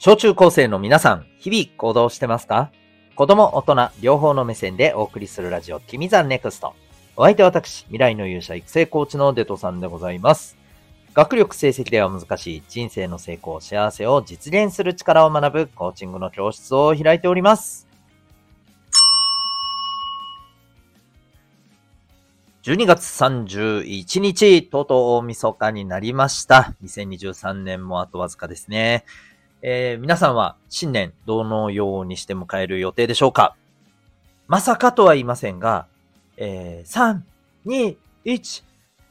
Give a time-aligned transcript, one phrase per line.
[0.00, 2.70] 小中高生の皆さん、日々行動してますか？
[3.16, 6.74] 子供、大人、両方の目線でお送りするラジオ、君 the NEXT。
[7.16, 10.56] お相手は私、未来の勇者育成コーチのデトさんでございます。
[11.14, 17.88] 学力成績では難しい人生の成功、幸せを実現する力を学ぶコーチングの教室を開いております。
[22.62, 26.76] 12月31日、とうとう大晦日になりました。
[26.84, 29.04] 2023年もあとわずかですね。
[29.60, 33.56] えー、皆さんは新年どのようにして迎える予定でしょうか？
[34.46, 35.86] まさかとは言いませんが、
[36.36, 37.20] えー、3、
[37.66, 38.64] 2、1、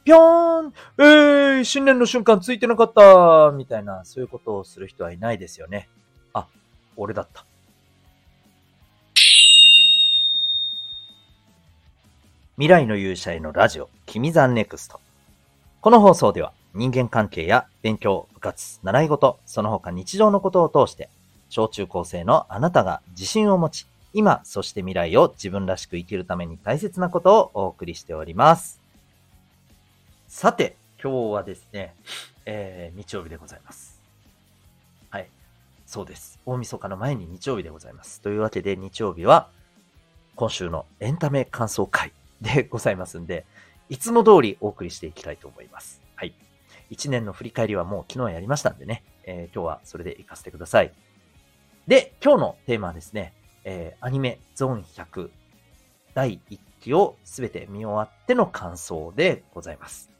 [0.04, 5.88] ぴょーんえー、新年の瞬間ついてなかったみたいな、そういうことをする人はいないですよね。
[6.32, 6.48] あ、
[6.96, 7.44] 俺だった。
[12.56, 14.98] 未来の勇者へのラジオ、君 the NEXT。
[15.82, 21.08] この放送では、人間関係や勉強、部活、習い事、その他日常のことを通して、
[21.48, 28.80] 小中高生のあなたが自信を持ち、今、そして未来を自分らしく生きるために大切なことをお送りしております。
[30.28, 31.94] さて、今日はですね、
[32.44, 34.00] えー、日曜日でございます。
[35.10, 35.28] はい。
[35.86, 36.38] そうです。
[36.44, 38.20] 大晦日の前に日曜日でございます。
[38.20, 39.48] というわけで日曜日は、
[40.36, 43.44] 今週のエンタメ感想会でございますんで、
[43.88, 46.00] いつも通りお送りしていきたいと思います。
[46.14, 46.34] はい。
[46.90, 50.92] 1年の振り返りはもう昨日やりましたんでね、えー、今日はそれで行かせてください。
[51.86, 55.30] で、今日のテーマはですね、えー、アニメゾーン100
[56.14, 60.10] 第1期をすべて見終わっての感想でございます。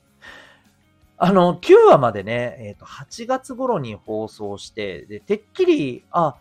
[1.16, 6.36] あの、9話までね、えっ、ー、と、8月頃に放送して、で、てっきり、あ、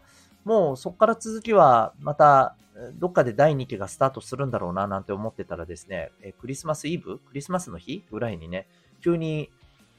[0.47, 2.55] もうそこから続きはまた
[2.95, 7.19] どっかで第2期がスタートするんだろうななんて思ってたらですね、えクリスマスイブ？
[7.19, 8.03] クリスマスの日？
[8.11, 8.67] ぐらいにね、
[9.03, 9.49] 急に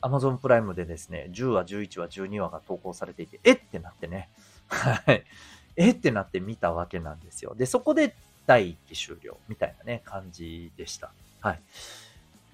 [0.02, 4.28] Amazon プライムでですね、10話、11話、12話が投稿されていて、えってなってね。
[4.68, 5.24] はい。
[5.76, 7.54] えってなって見たわけなんですよ。
[7.54, 8.14] で、そこで
[8.46, 11.12] 第1期終了みたいなね、感じでした。
[11.40, 11.60] はい。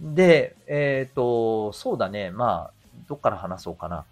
[0.00, 2.30] で、えっ、ー、と、そうだね。
[2.30, 2.72] まあ、
[3.08, 4.04] どっから話そうかな。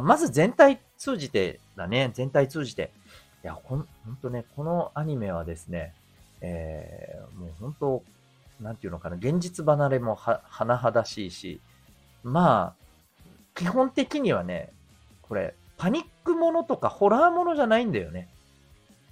[0.00, 2.10] まず全体通じてだね。
[2.14, 2.90] 全体通じて。
[3.42, 5.94] いや、ほん、ほんとね、このアニメはですね、
[6.40, 8.02] えー、もう本当、
[8.60, 11.60] なんていうのかな、現実離れもは、甚だしいし、
[12.22, 12.80] まあ、
[13.54, 14.72] 基本的にはね、
[15.22, 18.28] これ、パニックものとかホラーものじゃないんだよね。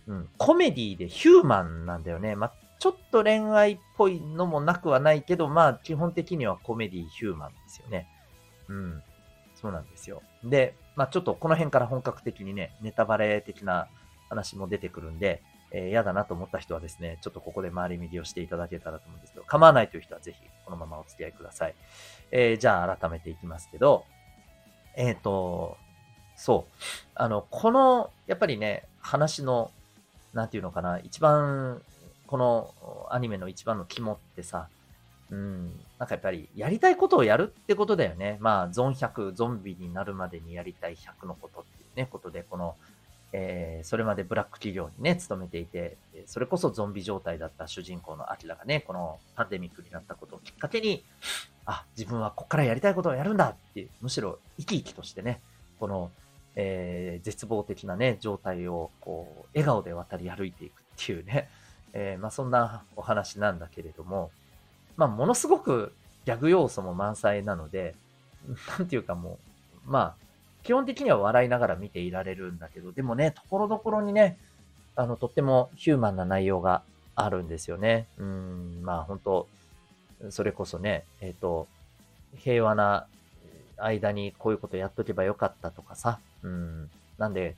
[0.06, 0.28] うん。
[0.36, 2.36] コメディでヒューマンなんだよね。
[2.36, 8.06] まあ、ちょっと恋愛っぽいのもなくはないけど、まあ、基本的にはコメディ、ヒューマンですよね。
[8.68, 9.02] うん。
[9.54, 10.22] そうなんですよ。
[10.44, 13.88] で、まあ、ちょっとこの辺から本格的にね、ネタバレ的な
[14.28, 21.74] 話も出てくるんで、えー、嫌だなと思った人はですね、ちょっとここで回り右をしていただけたらと思うんですけど、構わないという人はぜひこのままお付き合いください。
[22.30, 24.04] えー、じゃあ改めていきますけど、
[24.96, 25.76] えっ、ー、と、
[26.36, 26.74] そう。
[27.14, 29.70] あの、この、やっぱりね、話の、
[30.32, 31.82] なんていうのかな、一番、
[32.26, 34.68] このアニメの一番の肝ってさ、
[35.30, 38.38] うん、なんかやっぱりやりたいことをやるってことだよね。
[38.40, 42.76] まあ、ゾン100、ゾンビになるまでにやりたい100のことっていうね、ことで、この
[43.32, 45.96] えー、それまでブラック企業にね、勤めていて、
[46.26, 51.04] それこそゾンビ状態だった主人公のアキラがね、このパンデミックになったことをきっかけに、
[51.66, 55.40] あ、自分はこっからやりたいことをやるんだっていう、むしろ生き生きとしてね、
[55.78, 56.10] この、
[56.56, 61.50] えー、絶望的なね、状態を、こう、笑顔で渡り歩いていくっていうね、
[61.92, 64.30] えー、まあそんなお話なんだけれども、
[64.96, 65.92] まあものすごく
[66.24, 67.94] ギャグ要素も満載なので、
[68.78, 69.38] なんていうかも
[69.86, 70.27] う、まあ、
[70.62, 74.38] 基本的には笑いながら見ていられるんだけど、でもね、ところどころにね、
[74.96, 76.82] あの、とってもヒューマンな内容が
[77.14, 78.06] あるんですよね。
[78.18, 79.48] うん、まあ本当
[80.30, 81.68] それこそね、えっ、ー、と、
[82.36, 83.06] 平和な
[83.78, 87.54] 間にこういうことやっとけばよかったとかさ、うん、なんで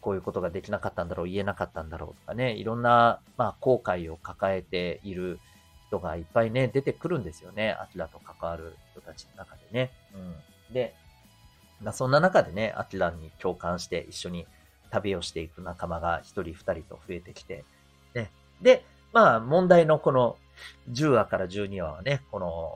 [0.00, 5.40] こういうことができなかったんだろう、言えなかったんだろうとかね、いろんな、まあ、後悔を抱えている
[5.88, 7.72] 人がいっぱいね、出てくるんですよね。
[7.72, 9.90] アキラと関わる人たちの中でね。
[10.14, 10.74] うん。
[10.74, 10.94] で、
[11.80, 14.46] まあ、そんな中でね、アキラに共感して一緒に
[14.90, 17.64] 旅をしていく仲間が一人二人と増えてきて、
[18.14, 18.30] ね。
[18.62, 20.36] で、まあ問題のこの
[20.90, 22.70] 10話から12話はね、この、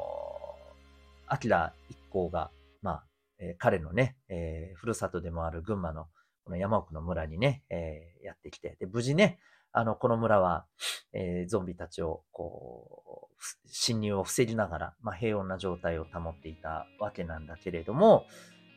[1.26, 2.50] アキラ一行が、
[2.82, 3.04] まあ、
[3.38, 6.06] えー、彼のね、えー、ふるさとでもある群馬の
[6.44, 9.38] この山奥の村にね、えー、やってきて、で、無事ね、
[9.72, 10.66] あの、この村は、
[11.12, 18.26] えー、ゾンビたちを、こう、侵入を防ぎながら、まあ、平穏な状態を保っていたわけなんだけれども、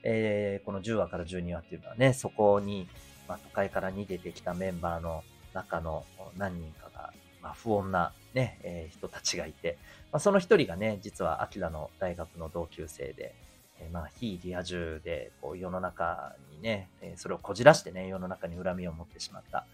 [0.03, 2.88] えー、この10話から12話っていうのはね、そこに、
[3.27, 5.23] まあ、都会から逃げてきたメンバーの
[5.53, 6.05] 中の
[6.38, 9.77] 何人かが、まあ、不穏なね、えー、人たちがいて、
[10.11, 13.33] まあ、その一人がね、実はアキラの大学の同級生で、
[13.79, 19.65] えまあ、非リア充で、こう、世の中にね、えそれをこじらしてね、世の中に恨みを持ってしまった、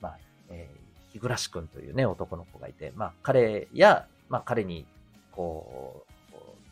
[0.00, 0.18] まあ、
[0.50, 4.86] えー、日暮くんというね、男の子がいて、まあ、彼や、まあ、彼に、
[5.32, 6.10] こう、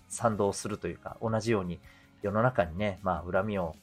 [0.08, 1.80] 賛同するというか、同じように
[2.22, 3.74] 世の中にね、まあ、恨みを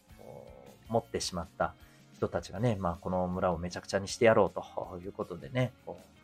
[0.90, 1.74] 持ってしまった
[2.16, 6.16] 人たちがね、まあ、この村をめちゃくちゃにしてやろうということでね、こう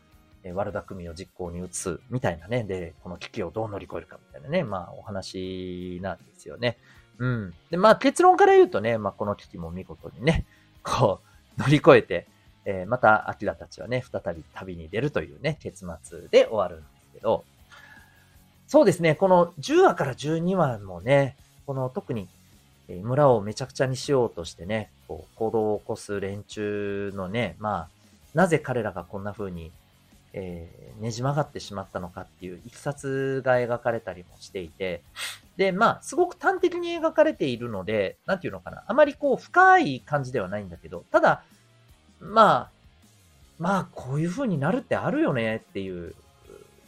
[0.44, 6.78] え悪巧みを実行に移すみたいなね、で、この危機をどう乗り越えるかみたいなね、まあお話なんですよね。
[7.19, 7.54] うん。
[7.69, 10.46] で、まあ結論から言うとね、まあこの危機も見事にね、
[10.84, 11.22] こ
[11.58, 12.28] う乗り越えて、
[12.66, 17.44] えー、またアキラたちはね、再び旅に出るというね、結末で終わるんですけど、
[18.68, 21.36] そうですね、この10話から12話もね、
[21.71, 22.27] この特に
[22.89, 27.88] 村をめちゃくちゃにしようとしてね、こう行動を起こす連中のね、まあ、
[28.33, 29.71] なぜ彼らがこんな風に
[30.33, 35.01] えー、ねじ曲がってしまったのかっていういきさつが描かれたりもしていて、
[35.56, 41.44] で、まあ、すごく端的に描かれているので、なんていうのかな、あまりこう、深い感じではないんだけど、ただ、
[42.19, 42.69] まあ、
[43.59, 46.15] まあ、こういう風になるってあるよねっていう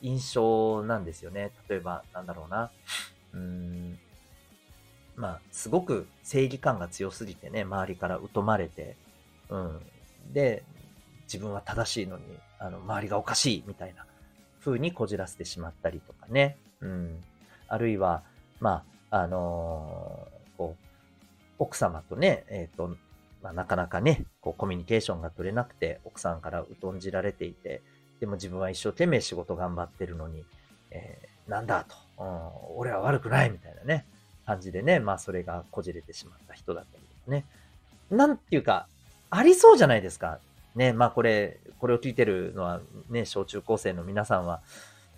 [0.01, 1.51] 印象なんですよね。
[1.69, 2.71] 例えば、なんだろうな。
[3.33, 3.99] うーん。
[5.15, 8.95] まあ、すごく正義感が強すぎてね、周りから疎まれて、
[9.49, 9.81] うん。
[10.31, 10.63] で、
[11.23, 12.23] 自分は正しいのに、
[12.59, 14.05] あの、周りがおかしいみたいな
[14.63, 16.57] 風にこじらせてしまったりとかね。
[16.81, 17.23] うん。
[17.67, 18.23] あるいは、
[18.59, 20.83] まあ、あのー、こう、
[21.59, 22.95] 奥様とね、えっ、ー、と、
[23.41, 27.81] まあ、なかなかね、こう、コミュニケーションが取れなくて、奥さんから疎んじられていて、
[28.19, 30.45] でも自分は一生懸命仕事頑張ってるのに、
[30.91, 34.05] えー、なんだと、うん、俺は悪くないみたいなね、
[34.45, 37.45] 感じでね、まあそれがこじれてしまった人だったりですね。
[38.11, 38.87] なんていうか、
[39.29, 40.39] ありそうじゃないですか。
[40.75, 44.61] ね、まあこれ、これを聞いてるのはね、小中高生の皆さんは、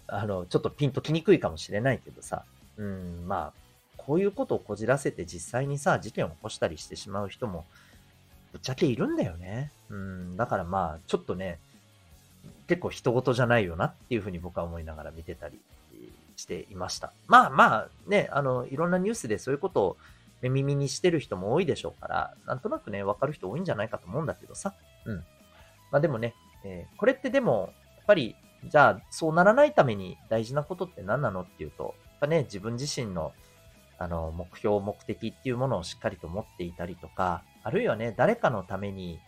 [0.08, 2.44] あの、ちょっとピンときにくいかもしれないけどさ、
[2.78, 3.54] うん、まあ、
[3.98, 7.66] こういうことをこじらせて実際にさ、事件を起こしたりしてしまう人も、
[8.52, 9.72] ぶっちゃけいるんだよね。
[9.90, 11.60] うん、だからまあ、ちょっとね、
[12.68, 15.60] 結構人事じゃないよなっていうふうに僕は思いながら見てたり
[16.36, 17.14] していました。
[17.28, 19.98] まあまあ、ね、あの、いろんなニュースでそういうことを
[20.42, 24.74] 目耳にしてる人も多いでしょうから、なんとなくね、わかる人多いんじゃないかと思うんだけどさ。
[25.06, 25.18] うん。
[25.92, 28.36] まあでもね、えー、これってでも、やっぱり、
[28.66, 33.34] じゃあ、そうならないために大事なことって何なのっていうと、やっぱね、自分自身の、
[33.98, 39.20] あの、目標、目的っていうものをしっかりと持っていたりとか、あるいはね、誰かのために、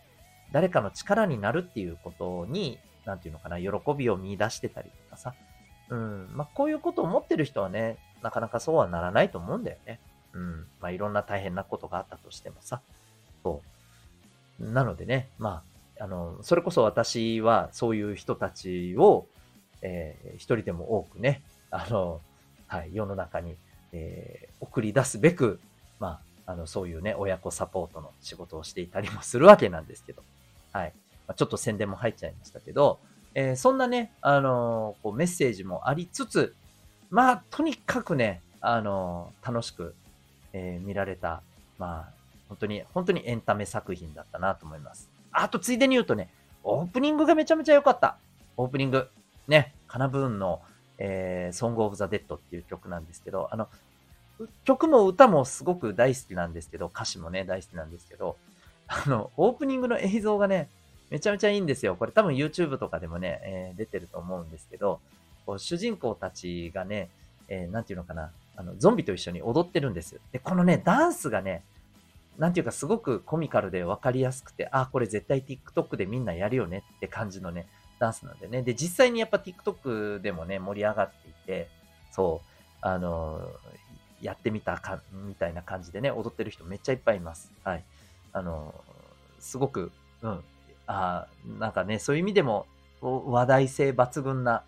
[0.52, 5.34] 誰かの力になるっていうことに、なんていうのかな、喜びを見出してたりとかさ。
[5.90, 6.28] うん。
[6.34, 10.00] まあ、こういうことを持ってる人はね、なかなかそうはならないと思うんだよね。
[10.32, 10.66] うん。
[10.80, 12.80] まあ、いろんな大変なことがあったとしてもさ。
[13.42, 13.62] そ
[14.60, 14.70] う。
[14.70, 15.62] なのでね、ま
[15.98, 19.26] あ、あの、それこそ私はそういう人たちを、
[19.82, 22.20] えー、一人でも多くね、あの、
[22.66, 23.56] はい、世の中に、
[23.92, 25.60] えー、送り出すべく、
[25.98, 30.22] まあ、あの、そういうね、親子サポートの仕事をしていたりもするわけなんですけど、
[30.72, 30.92] はい。
[31.26, 32.98] まあ、ちょっと宣伝も入っちゃいましたけど、
[33.38, 36.56] えー、そんなね、あのこうメッセージもありつつ、
[37.08, 39.94] まあ、とにかくね、あの楽しく、
[40.52, 41.40] え、見られた、
[41.78, 42.12] まあ、
[42.48, 45.08] 本当に、本当にエンタメ作品だったなと思います。
[45.30, 46.30] あと、ついでに言うとね、
[46.64, 48.16] オープニングがめちゃめちゃ良かった。
[48.56, 49.08] オープニング。
[49.46, 50.60] ね、 KANA-BOON の、
[50.98, 53.68] えー、 Song of the Dead っていう曲なんですけど、あの、
[54.64, 58.36] 曲も歌もすごく大好きなんですけど、歌詞もね、大好きなんですけど、
[58.88, 60.68] あの、オープニングの映像がね、
[61.10, 61.96] めちゃめちゃいいんですよ。
[61.96, 65.00] これ多分 YouTube とかでもね、えー、出てると思うんですけど、
[65.46, 67.08] こう主人公たちがね、
[67.48, 70.20] えー、なんていうのかな、あの、ゾンビと一緒に踊ってるんですよ。
[70.32, 71.62] で、このね、ダンスがね、
[72.38, 77.66] なんていうかすごくコミカルで分かりやすくて、あ、これ絶対 TikTok でみんなやるよねって感じのね、
[77.98, 78.62] ダンスなんでね。
[78.62, 81.68] で、実際にやっぱ TikTok でもね、盛り上がっていて、
[82.12, 82.48] そう、
[82.80, 83.48] あの
[84.20, 87.50] やってみたか、みたいな感じでね、踊ってる人めっちゃいっぱいいます。
[87.64, 87.84] はい。
[88.32, 88.74] あの
[89.40, 89.90] すごく、
[90.22, 90.44] うん、
[90.88, 92.66] あなんかね、そういう意味でも
[93.00, 94.64] 話題性抜群な、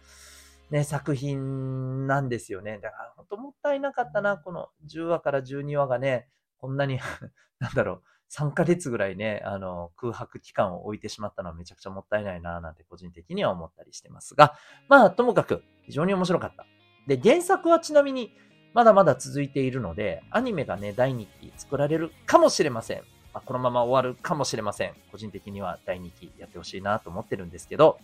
[0.71, 2.79] ね、作品なんですよね。
[2.79, 7.01] だから、本当もったいなかったな、この10話から12話がね、こんなに
[7.59, 14.55] なんだろう、3ヶ月ぐらいね、あの、空白期間を置いてしまったのはめちゃくちゃもったいないな、なんて個人的には思ったりしてますが、
[14.89, 16.67] まあ、ともかく非常に面白かった。
[17.07, 18.37] で、原作はちなみに
[18.75, 23.03] まだまだ続いているので、アニメがね、第2期作られるかもしれません。
[23.33, 24.93] まあ、このまま終わるかもしれません。
[25.13, 27.99] 個人的には第2期やってほしいなと思ってるんですけど、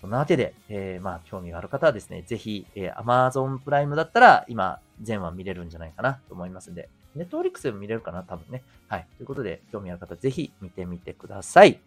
[0.00, 8.62] そんなわけで、えー、まあ、興味がある方はですね、ぜひ、えー、Amazon プライムだったら、今、全話見れるんじゃないかなと思いますんで、ネットフリックスでも見れるかな多分ね。
[8.88, 9.06] はい。
[9.16, 11.80] ということで、興味ある方、ぜひ見てみてください。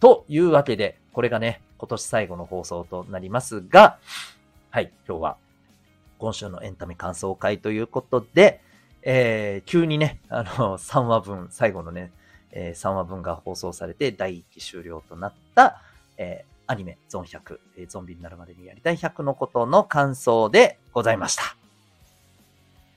[0.00, 3.98] というわけで、これがね、今年最後の放送となりますが、
[4.70, 4.90] はい。
[5.06, 5.36] 今日は、
[6.18, 8.62] 今週のエンタメ感想会ということで、
[9.02, 12.12] えー、急にね、 あの、3話分、最後のね、
[12.52, 15.80] えー、3話分が放送されて、第1期終了となった、
[16.16, 21.56] えー、アニメ、ゾン100、えー、ゾンビになるまでにやりたい100のことの感想でございました。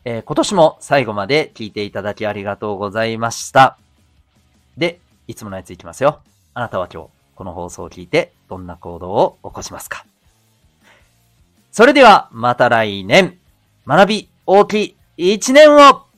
[0.06, 3.78] えー、今年も最後まで聞いていただきありがとうございました。
[4.78, 6.20] で、いつものやついきますよ。
[6.54, 10.06] あなたは今日、この放送を聞いて、どんな行動を起こしますか
[11.72, 13.40] それでは、また来年、
[13.88, 16.13] 学び大きい一年を。